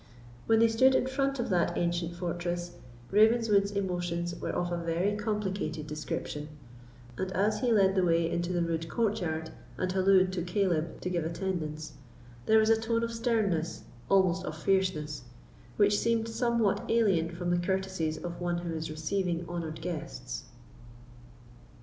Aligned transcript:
When 0.47 0.57
they 0.57 0.67
stood 0.67 0.95
in 0.95 1.05
front 1.05 1.37
of 1.37 1.49
that 1.51 1.77
ancient 1.77 2.15
fortress, 2.15 2.71
Ravenswood's 3.11 3.69
emotions 3.69 4.33
were 4.33 4.49
of 4.49 4.71
a 4.71 4.83
very 4.83 5.15
complicated 5.15 5.85
description; 5.85 6.49
and 7.19 7.31
as 7.33 7.59
he 7.59 7.71
led 7.71 7.93
the 7.93 8.03
way 8.03 8.27
into 8.27 8.51
the 8.51 8.63
rude 8.63 8.89
courtyard, 8.89 9.51
and 9.77 9.91
hallooed 9.91 10.31
to 10.33 10.41
Caleb 10.41 11.01
to 11.01 11.09
give 11.11 11.23
attendance, 11.23 11.93
there 12.47 12.57
was 12.57 12.71
a 12.71 12.81
tone 12.81 13.03
of 13.03 13.13
sternness, 13.13 13.83
almost 14.09 14.43
of 14.43 14.57
fierceness, 14.57 15.21
which 15.77 15.99
seemed 15.99 16.27
somewhat 16.27 16.81
alien 16.89 17.29
from 17.29 17.51
the 17.51 17.59
courtesies 17.59 18.17
of 18.17 18.41
one 18.41 18.57
who 18.57 18.73
is 18.73 18.89
receiving 18.89 19.45
honoured 19.47 19.81
guests. 19.81 20.45